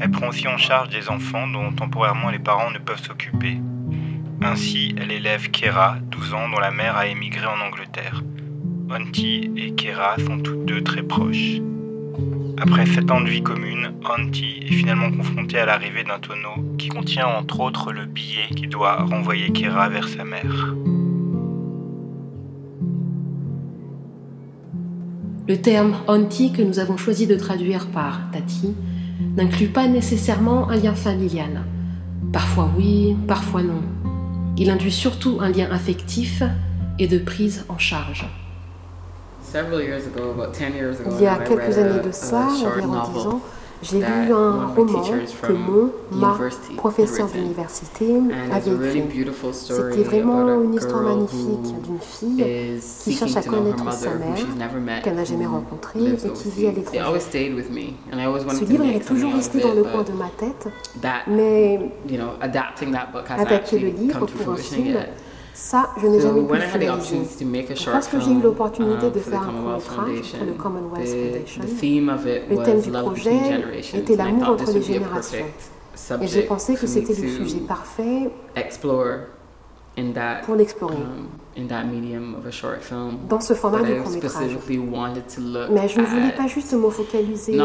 [0.00, 3.58] Elle prend aussi en charge des enfants dont temporairement les parents ne peuvent s'occuper.
[4.40, 8.22] Ainsi, elle élève Kera, 12 ans, dont la mère a émigré en Angleterre.
[8.90, 11.60] Auntie et Kera sont toutes deux très proches.
[12.60, 16.88] Après sept ans de vie commune, Auntie est finalement confrontée à l'arrivée d'un tonneau qui
[16.88, 20.74] contient entre autres le billet qui doit renvoyer Kera vers sa mère.
[25.48, 28.74] Le terme auntie que nous avons choisi de traduire par tati
[29.36, 31.64] n'inclut pas nécessairement un lien familial.
[32.32, 33.82] Parfois oui, parfois non.
[34.60, 36.42] Il induit surtout un lien affectif
[36.98, 38.28] et de prise en charge.
[39.54, 43.40] Il y a quelques années de ça, environ 10 ans,
[43.82, 45.02] j'ai lu un roman
[45.42, 46.38] que mon, ma
[46.76, 48.14] professeur d'université
[48.52, 49.30] avait écrit.
[49.52, 52.44] C'était vraiment une histoire magnifique d'une fille
[53.04, 57.20] qui cherche à connaître sa mère, qu'elle n'a jamais rencontrée et qui vit à l'étranger.
[57.20, 60.68] Ce livre est toujours resté dans le coin de ma tête,
[61.28, 61.80] mais
[62.40, 64.98] adapter le livre pour un film,
[65.58, 67.18] ça, je n'ai jamais pu finaliser.
[67.92, 71.60] Lorsque j'ai eu l'opportunité de faire un court-métrage pour le Commonwealth Foundation,
[72.48, 73.40] le thème du projet
[73.92, 75.46] était l'amour entre les générations.
[76.22, 78.30] Et j'ai pensé que c'était le sujet parfait
[80.44, 80.96] pour l'explorer
[83.28, 84.56] dans ce format de court métrage.
[85.70, 87.58] Mais je ne voulais pas juste me focaliser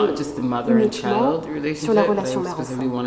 [1.75, 3.03] sur la relation mère-enfant,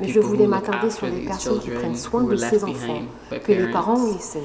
[0.00, 3.02] mais je voulais m'attarder sur les personnes qui prennent soin de ces enfants,
[3.44, 4.40] que les parents ont laissés.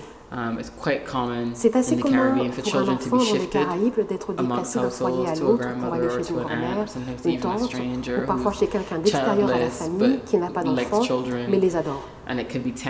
[1.53, 5.67] C'est assez commun pour un enfant dans les Caraïbes d'être déplacé d'un foyer à l'autre
[5.79, 6.85] pour aller chez une grand-mère,
[7.25, 11.01] une tante, ou parfois chez quelqu'un d'extérieur à la famille qui n'a pas d'enfants,
[11.49, 12.03] mais les adore.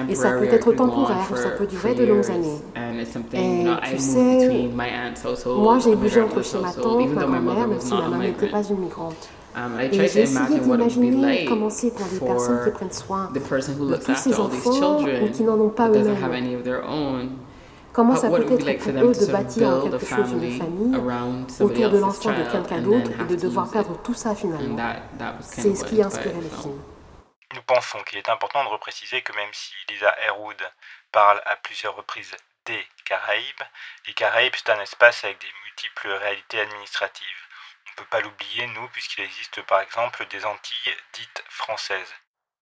[0.10, 2.62] Et ça peut être temporaire, ça peut durer de longues années.
[3.34, 4.70] Et tu sais,
[5.58, 8.64] moi j'ai bougé entre chez ma tante, ma grand-mère, même si ma mère n'était pas
[8.64, 9.30] une migrante.
[9.80, 14.40] Et j'ai essayé d'imaginer comment c'est pour des personnes qui prennent soin de tous ces
[14.40, 17.38] enfants ou qui n'en ont pas eux-mêmes.
[17.94, 20.98] Comment ça peut être pour eux de bâtir quelque chose, une famille,
[21.62, 24.78] autour de l'enfant de quelqu'un d'autre et de devoir perdre tout ça finalement.
[25.40, 26.78] C'est ce qui a inspiré le film.
[27.54, 30.62] Nous pensons qu'il est important de repréciser que même si Lisa Airwood
[31.14, 32.32] parle à plusieurs reprises
[32.66, 33.64] des Caraïbes,
[34.08, 37.45] les Caraïbes c'est un espace avec des multiples réalités administratives.
[37.98, 42.14] On ne peut pas l'oublier, nous, puisqu'il existe par exemple des Antilles dites françaises,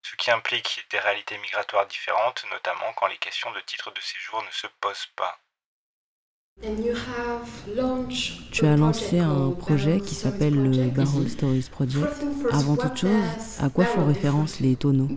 [0.04, 4.44] ce qui implique des réalités migratoires différentes, notamment quand les questions de titre de séjour
[4.44, 5.43] ne se posent pas.
[8.52, 12.06] Tu as lancé un projet qui s'appelle le Barrel Stories Project.
[12.52, 13.10] Avant toute chose,
[13.62, 15.10] à quoi font référence les tonneaux?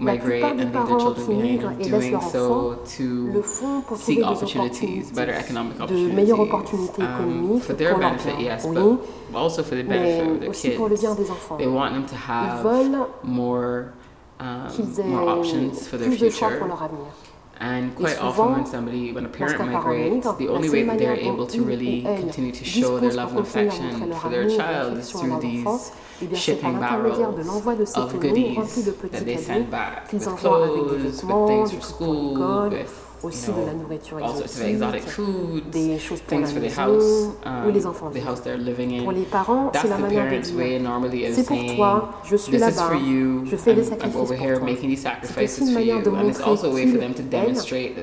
[0.00, 4.22] La plupart des parents qui migrent et laissent leurs enfants le font pour trouver des
[4.22, 7.62] opportunités, de meilleures opportunités économiques
[8.60, 11.56] pour l'enfant, oui, mais aussi pour le bien des enfants.
[11.58, 11.66] Ils
[12.62, 12.98] veulent
[14.70, 17.06] qu'ils aient plus de choix pour leur avenir.
[17.62, 21.46] And quite often, when somebody, when a parent migrates, the only way that they're able
[21.46, 25.92] to really continue to show their love and affection for their child is through these
[26.34, 27.18] shipping barrels
[27.96, 33.66] of goodies that they send back with clothes, with things for school, with aussi de
[33.66, 39.02] la nourriture exotique, des choses pour la maison, um, où les enfants vivent.
[39.02, 42.92] Pour les parents, c'est la manière de dire c'est pour toi, je suis là-bas,
[43.44, 44.36] je fais des sacrifices pour toi.
[45.22, 47.00] C'est aussi une manière de montrer qu'ils,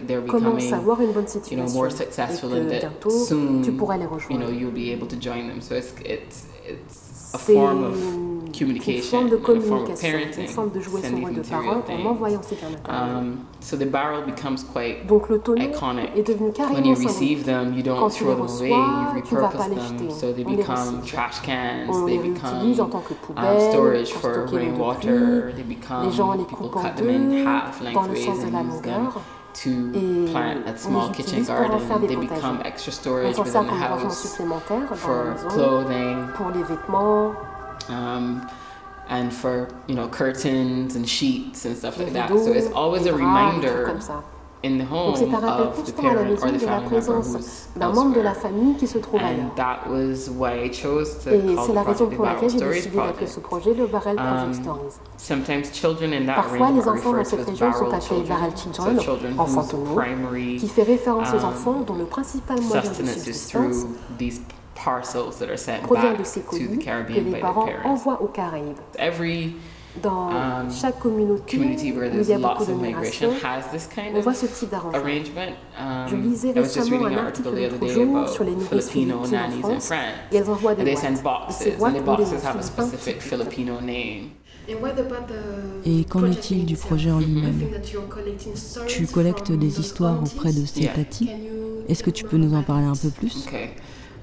[0.10, 3.28] elles, commencent à avoir une bonne situation et que bientôt,
[3.64, 4.46] tu pourras les rejoindre.
[7.38, 7.56] C'est
[8.60, 12.56] une forme de communication, une forme de jouer son rôle de parent en envoyant ces
[12.56, 17.86] cartes um, so the barrel becomes quite Donc le tonneau est devenu carrément symbolique.
[17.86, 21.02] Quand tu les reçois, tu ne vas pas les jeter, so they on les become
[21.06, 24.66] trash cans, on they les become réutilise en tant que um, poubelle, pour for stocker
[24.66, 25.78] l'eau de pluie.
[26.04, 29.22] Les gens les coupent en deux half dans le sens de la longueur
[29.54, 31.80] to et plant a on small kitchen garden.
[31.80, 32.36] They potagers.
[32.36, 36.28] become extra storage within the house for clothing.
[36.36, 37.34] pour les vêtements,
[37.90, 38.48] um,
[39.10, 42.30] and for you know curtains and sheets and stuff like that.
[42.30, 43.12] So it's always a.
[44.62, 48.34] Donc c'est un rappel constant à la maison de la présence d'un membre de la
[48.34, 49.54] famille qui se trouve ailleurs.
[50.52, 50.74] Et
[51.66, 55.00] c'est la raison pour laquelle j'ai décidé d'appeler ce projet le Barrel Project um, Stories.
[56.26, 59.00] Parfois, les enfants dans cette région sont appelés Barrel Children,
[59.40, 59.68] enfants
[60.58, 63.86] qui fait référence aux um, enfants dont le principal moyen de subsistance
[65.84, 68.78] provient de ces colis que les parents envoient aux Caraïbes.
[70.04, 73.32] Dans um, chaque communauté où il y a beaucoup de migration,
[74.14, 75.02] on voit ce type d'arrangement.
[76.08, 79.92] Je um, lisais récemment un article l'autre jour sur les nourrices philippines en France
[80.32, 81.04] et elles envoient des boîtes.
[81.50, 82.26] Et ces boîtes ont des
[83.66, 83.80] noms
[85.86, 87.60] Et qu'en est-il du projet en lui-même?
[88.88, 91.32] Tu collectes des histoires auprès de ces tatis
[91.90, 93.48] Est-ce que tu peux nous en parler un peu plus?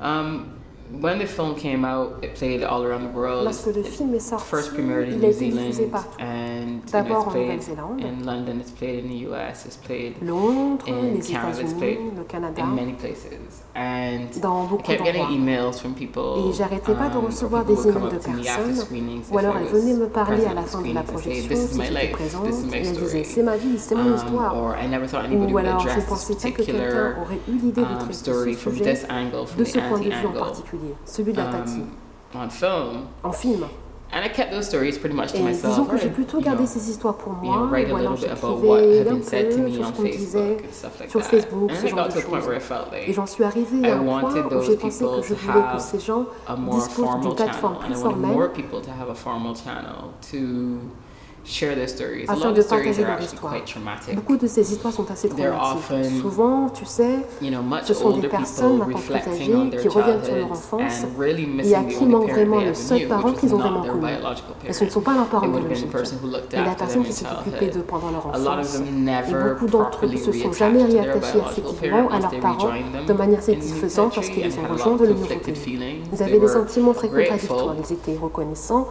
[0.00, 3.44] Um, When the film came out, it played all around the world.
[3.44, 5.74] Lorsque le film est sorti, first premiered in New Zealand
[6.20, 8.04] and D'abord en Nouvelle-Zélande.
[8.04, 9.66] In London, it's played in the US.
[9.66, 12.62] It's played Londres, in les États-Unis, le Canada.
[12.62, 13.64] In many places.
[13.74, 16.48] And dans beaucoup I kept getting emails from people.
[16.48, 18.86] Et j'arrêtais pas de um, recevoir des emails de personnes,
[19.32, 22.46] ou alors elles venaient me parler à la fin de la projection si j'étais présente,
[22.72, 24.56] et elles disaient c'est ma vie, c'est mon um, histoire.
[24.56, 28.52] Ou alors je ne pensais pas que quelqu'un aurait eu l'idée de um, traiter ce
[28.52, 28.92] sujet
[29.58, 31.82] de ce point de vue en particulier celui de la Tati.
[33.22, 33.64] En film.
[34.14, 39.70] Et disons que j'ai plutôt gardé ces histoires pour moi, ou alors j'écrivais un peu
[39.70, 40.56] sur ce qu'on disait
[41.08, 42.48] sur Facebook, ce genre de choses.
[43.06, 45.98] Et j'en suis arrivée à un point où j'ai pensé que je voulais que ces
[45.98, 46.26] gens
[46.70, 48.50] disposent d'une plateforme plus formelle
[52.28, 53.54] afin de partager leur histoire.
[54.14, 56.20] Beaucoup de ces histoires sont assez traumatiques.
[56.20, 57.26] Souvent, tu sais,
[57.84, 61.04] ce sont des personnes maintenant plus âgées qui reviennent sur leur enfance
[61.64, 64.12] et à qui manque vraiment le seul parent qu'ils ont vraiment connu.
[64.66, 65.88] Et ce ne sont pas leurs parents biologiques,
[66.52, 68.80] mais la personne qui s'est occupée d'eux pendant leur enfance.
[69.28, 72.72] Et beaucoup d'entre eux ne se sont jamais réattachés effectivement à leurs parents
[73.06, 76.02] de manière satisfaisante parce qu'ils ont rejoint de nouveau pays.
[76.12, 77.74] Ils avaient des sentiments très contradictoires.
[77.78, 78.88] Ils étaient reconnaissants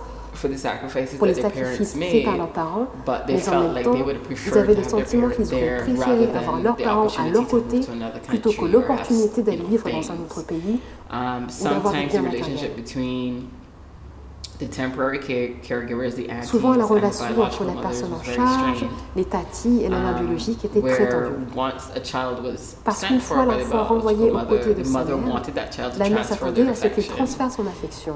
[1.18, 2.88] pour les sacrifices faits par leurs parents,
[3.28, 3.96] mais en même temps,
[4.30, 7.82] ils avaient le sentiment qu'ils auraient préféré avoir leurs parents à leur côté
[8.28, 10.80] plutôt que l'opportunité d'aller vivre dans un autre pays
[11.12, 12.72] um, ou d'avoir des biens matériels.
[16.44, 18.86] Souvent, la relation entre la personne en charge,
[19.16, 21.46] les tatis et la mère um, biologique était très tendue.
[22.84, 25.18] Parce qu'une fois l'enfant renvoyé aux côtés de sa mère,
[25.98, 28.14] la mère s'attendait à ce qu'il transfère son affection.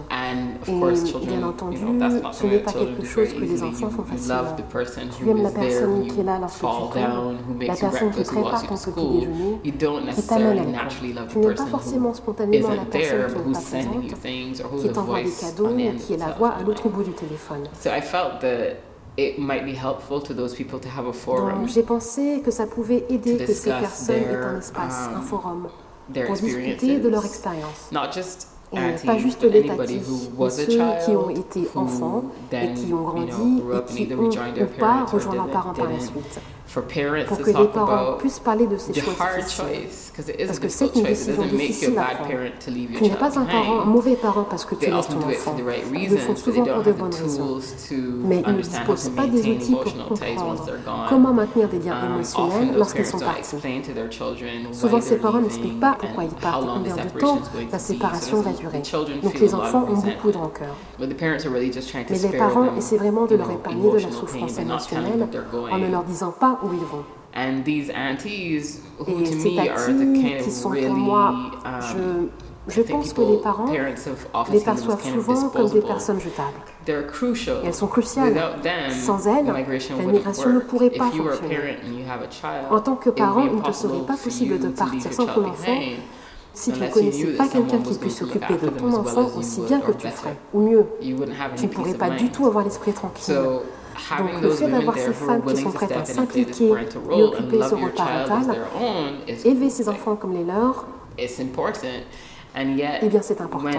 [0.67, 1.77] Et bien entendu,
[2.31, 4.55] ce n'est pas quelque chose que les enfants font facilement.
[5.17, 8.75] Tu aimes la personne qui est là lorsque tu tombes, la personne qui prépare ton
[8.75, 9.59] petit déjeuner,
[10.15, 11.27] qui t'amène à l'école.
[11.29, 15.69] Tu n'es pas forcément spontanément la personne qui n'est pas présente, qui t'envoie des cadeaux,
[16.05, 17.63] qui est là voix à l'autre bout du téléphone.
[21.35, 25.23] Donc j'ai pensé que ça pouvait aider que ces personnes aient un espace, un um,
[25.23, 25.67] forum,
[26.25, 27.89] pour discuter de leur expérience.
[28.71, 33.63] Et pas juste les tatis, mais ceux qui ont été enfants et qui ont grandi
[33.97, 36.39] et qui ont ou pas rejoint leurs parents par la suite
[36.73, 40.45] pour que les parents puissent parler de ces choix difficiles.
[40.45, 42.29] Parce que c'est une décision difficile à prendre.
[42.65, 45.55] Tu n'es pas un, parent, un mauvais parent parce que tu laisses ton enfant.
[45.93, 47.59] Ils le font souvent pour de bonnes raisons.
[48.25, 50.65] Mais ils ne disposent pas des outils pour comprendre
[51.09, 53.55] comment maintenir des liens um, émotionnels lorsqu'ils sont partis.
[54.71, 57.39] Souvent, ces parents n'expliquent pas pourquoi ils partent et combien de temps
[57.71, 58.81] la séparation va durer?
[59.23, 60.75] Donc les enfants ont beaucoup de rancœur.
[60.99, 65.27] Mais les parents essaient vraiment de leur épargner de la souffrance émotionnelle
[65.71, 67.03] en ne leur disant pas où ils vont.
[67.35, 71.29] And these aunties, who to me are the kind of really, moi,
[71.63, 72.29] um, je,
[72.69, 73.71] je pense que les parents
[74.51, 76.47] les perçoivent souvent comme des personnes jetables.
[76.87, 78.35] Et elles sont cruciales.
[78.91, 81.77] Sans elles, la migration ne pourrait pas fonctionner.
[82.71, 85.77] En tant que parent, il ne te serait pas possible de partir sans ton enfant
[86.53, 89.91] si tu ne connaissais pas quelqu'un qui puisse s'occuper de ton enfant aussi bien que
[89.91, 90.85] tu ferais, ou mieux.
[91.55, 93.35] Tu ne pourrais pas du tout avoir l'esprit tranquille.
[94.17, 96.73] Donc le fait d'avoir ces femmes qui sont prêtes à s'impliquer
[97.11, 98.57] et occuper ce rôle parental,
[99.45, 100.85] élever ses enfants comme les leurs,
[102.55, 103.69] eh bien, c'est important.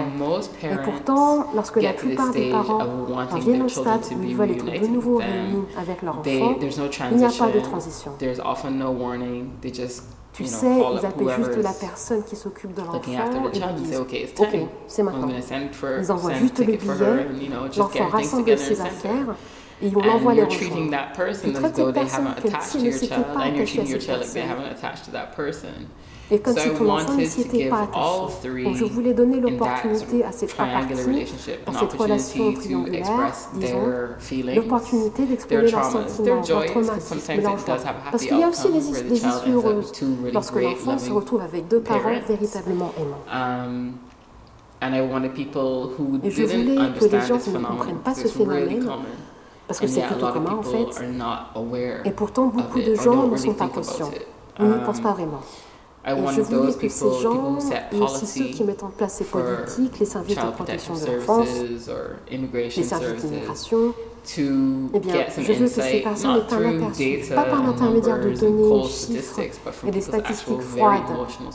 [0.63, 4.81] Et pourtant, lorsque la plupart des parents en viennent au stade où ils veulent être
[4.81, 6.57] de nouveau réunis avec leur enfant,
[7.11, 8.11] il n'y a pas de transition.
[10.33, 13.01] Tu sais, ils appellent juste la personne qui s'occupe de l'enfant
[13.53, 14.15] et ils disent Ok,
[14.87, 15.27] c'est maintenant.
[15.99, 17.27] Ils envoient juste le billet,
[17.77, 19.35] l'enfant rassemble ses affaires
[19.81, 20.91] Et on envoie les rejoindre.
[21.43, 24.07] Tu traites cette personne comme si elle ne s'était pas attachée à cette
[25.35, 25.71] personne.
[26.33, 28.63] Et comme si ton enfant ne s'y était pas attaché.
[28.63, 31.25] Donc je voulais donner l'opportunité à ces trois parties,
[31.67, 37.77] à cette relation triangulaire, disons, l'opportunité d'exprimer leurs sentiments en traumatisme et leur joie.
[38.11, 39.91] Parce qu'il y a aussi des, des issues heureuses
[40.31, 43.23] lorsque l'enfant se retrouve avec deux parents véritablement aimants.
[43.29, 43.91] Um,
[44.83, 48.83] et je voulais que les gens qui ne comprennent pas ce phénomène
[49.71, 51.01] parce que c'est plutôt commun en fait.
[52.03, 54.11] Et pourtant, beaucoup de gens ne sont pas conscients.
[54.59, 55.39] Ils n'y pensent pas vraiment.
[56.05, 57.57] Et je voulais que ces gens,
[57.91, 61.47] et aussi ceux qui mettent en place ces politiques, les services de protection de l'enfance,
[62.29, 63.93] les services d'immigration,
[64.93, 68.83] eh bien, je veux que ces personnes aient un aperçu, pas par l'intermédiaire de données,
[68.83, 69.39] chiffres
[69.87, 71.01] et des statistiques froides,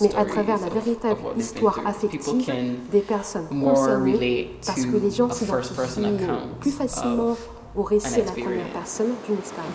[0.01, 2.51] mais à travers la véritable histoire affective
[2.91, 6.17] des personnes concernées, parce que les gens s'identifient
[6.61, 7.37] plus facilement
[7.77, 9.73] au récit à la première personne d'une expérience.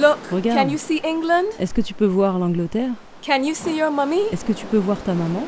[0.00, 0.58] Look, Regarde.
[0.58, 1.44] Can you see England?
[1.58, 2.90] Est-ce que tu peux voir l'Angleterre?
[3.26, 4.20] Can you see your mommy?
[4.32, 5.42] Est-ce que tu peux voir ta maman?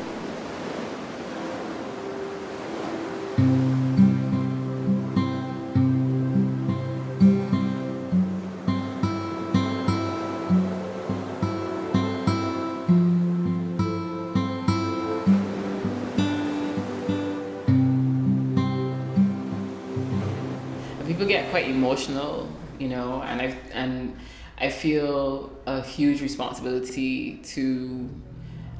[21.93, 22.47] Emotional,
[22.79, 24.13] you know, and I and
[24.59, 28.09] I feel a huge responsibility to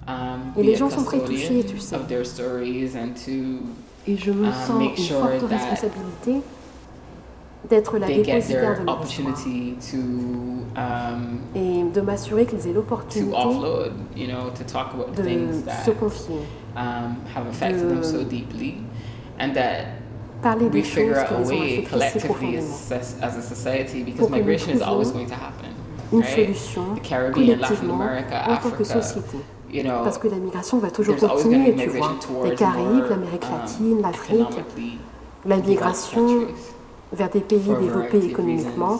[0.08, 1.96] um, Et les gens sont très touchés, tu sais.
[1.96, 3.64] Of their stories and to,
[4.08, 6.42] Et je me um, sens une forte responsabilité
[7.70, 9.98] d'être la dépositaire de leur to,
[10.76, 13.32] um, et de m'assurer qu'ils aient l'opportunité
[14.16, 15.24] you know, to talk about de
[15.86, 16.36] se confier,
[16.76, 18.76] um, have affected de them so deeply,
[19.40, 20.03] and that
[20.44, 22.78] parler des choses qui les ont affectés si profondément.
[23.22, 25.74] As a society, because migration is always going to happen
[26.14, 26.82] une solution
[27.34, 28.00] collectivement
[28.48, 29.38] en tant que société.
[30.04, 32.16] Parce que la migration va toujours continuer, tu vois.
[32.44, 35.00] Les Caraïbes, l'Amérique um, latine, l'Afrique,
[35.46, 36.48] la migration
[37.12, 39.00] vers des pays développés économiquement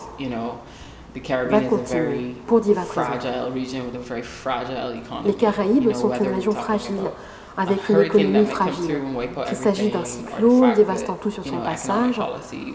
[1.48, 3.52] va continuer pour diverses raisons.
[5.24, 6.96] Les Caraïbes sont une région fragile,
[7.56, 9.00] avec une économie fragile,
[9.46, 12.20] qu'il s'agit d'un cyclone dévastant tout sur son passage,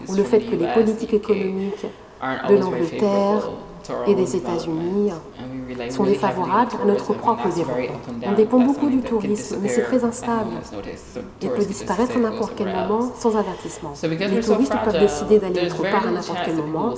[0.08, 1.86] ou le fait que les politiques économiques
[2.48, 3.50] de l'Angleterre,
[4.06, 5.10] et des États-Unis
[5.90, 7.98] sont défavorables à notre propre développement.
[8.26, 10.50] On dépend beaucoup du tourisme, mais c'est très instable.
[11.42, 13.92] Il peut disparaître à n'importe quel moment sans avertissement.
[14.02, 16.94] Les touristes peuvent décider d'aller autre part à n'importe quel moment.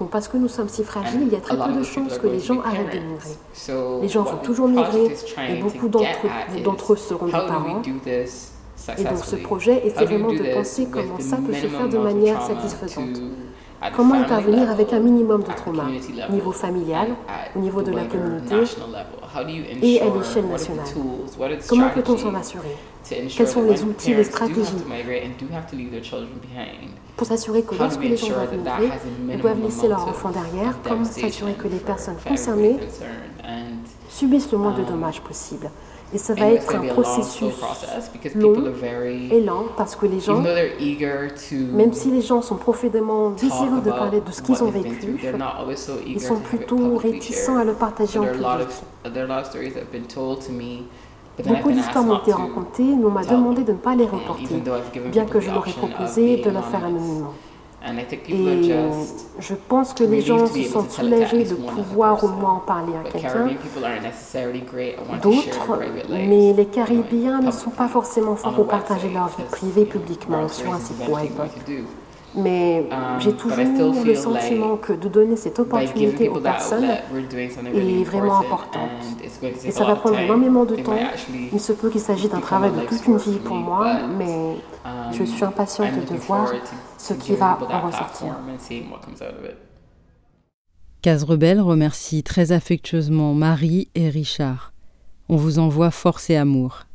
[0.00, 2.26] Donc parce que nous sommes si fragiles, il y a très peu de chances que
[2.26, 4.02] les gens arrêtent de migrer.
[4.02, 5.14] Les gens vont toujours migrer
[5.48, 7.82] et beaucoup d'entre eux seront des parents.
[8.98, 12.42] Et donc ce projet essaie vraiment de penser comment ça peut se faire de manière
[12.42, 13.20] satisfaisante.
[13.92, 15.84] Comment y parvenir avec un minimum de trauma,
[16.28, 17.08] au niveau familial,
[17.54, 18.56] au niveau de la communauté
[19.82, 20.86] et à l'échelle nationale?
[21.68, 22.76] Comment peut-on s'en assurer?
[23.36, 24.84] Quels sont les outils, les stratégies?
[27.16, 28.90] pour s'assurer que lorsque les gens doivent migrer,
[29.30, 32.78] ils doivent laisser leurs enfants derrière Comment s'assurer que les personnes concernées
[34.08, 35.70] subissent le moins de dommages possible
[36.14, 37.42] et ça va être un processus
[38.36, 38.54] long
[39.30, 40.40] et lent parce que les gens,
[41.72, 45.18] même si les gens sont profondément désireux de parler de ce qu'ils ont vécu,
[46.06, 48.46] ils sont plutôt réticents à le partager en public.
[51.44, 54.62] Beaucoup d'histoires m'ont été racontées, mais on m'a demandé de ne pas les reporter,
[55.10, 57.34] bien que je leur ai proposé de le faire anonymement.
[58.28, 58.72] Et
[59.38, 63.10] je pense que les gens se sentent soulagés de pouvoir au moins en parler à
[63.10, 63.48] quelqu'un.
[65.22, 65.80] D'autres,
[66.10, 70.72] mais les Caribéens ne sont pas forcément forts pour partager leur vie privée publiquement sur
[70.72, 71.30] un site web.
[72.36, 78.38] Mais um, j'ai toujours le sentiment que de donner cette opportunité aux personnes est vraiment
[78.38, 78.90] importante.
[79.64, 80.98] Et ça va prendre énormément de temps.
[81.52, 84.56] Il se peut qu'il s'agisse d'un travail de toute une vie pour moi, mais
[85.12, 86.52] je um, suis impatiente de voir
[86.98, 88.34] ce qui va en ressortir.
[91.02, 94.72] Case Rebelle remercie très affectueusement Marie et Richard.
[95.28, 96.86] On vous envoie force et amour.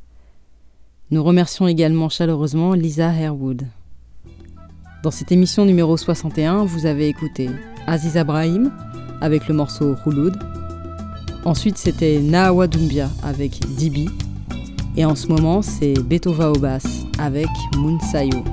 [1.11, 3.67] Nous remercions également chaleureusement Lisa Harewood.
[5.01, 7.49] Dans cette émission numéro 61, vous avez écouté
[7.87, 8.69] Aziz Abrahim
[9.21, 10.37] avec le morceau Rouloud.
[11.45, 14.09] Ensuite, c'était Nahawa Doumbia avec Dibi.
[14.97, 16.85] Et en ce moment, c'est Betova Obas
[17.17, 17.47] avec
[17.77, 18.43] Moonsayo.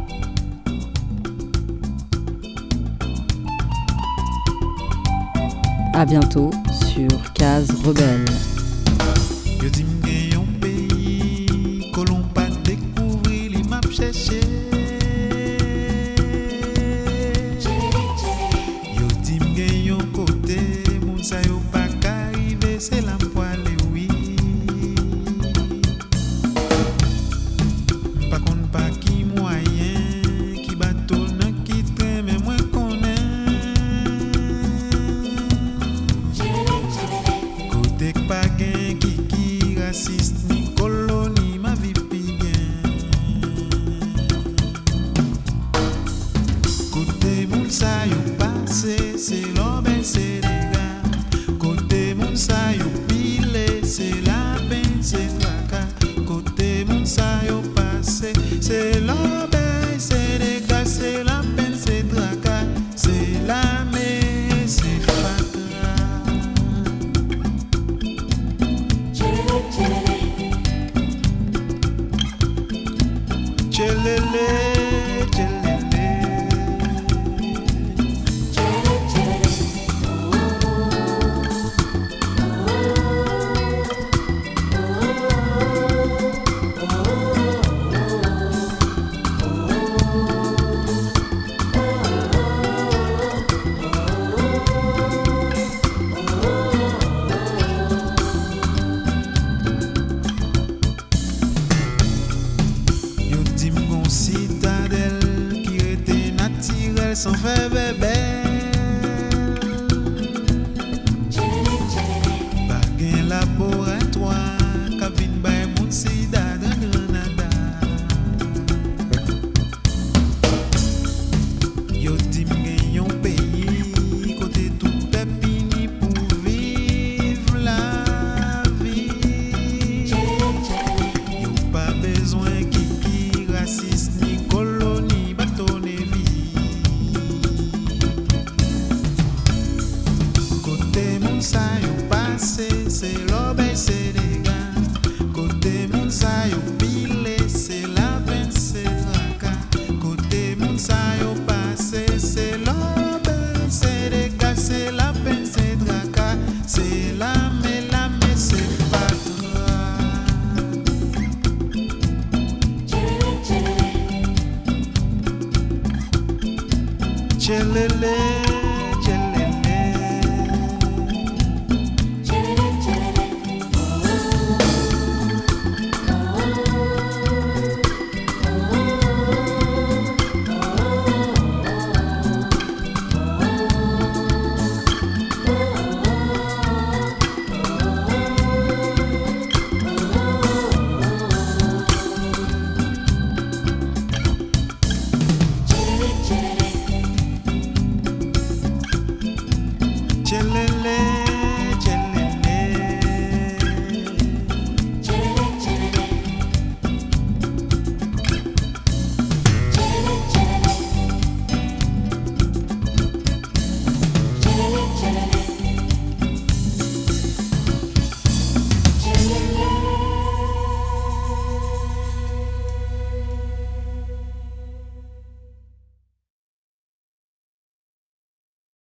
[5.94, 8.24] A bientôt sur Case Rebelle.
[38.06, 40.55] Dek pa gen ki ki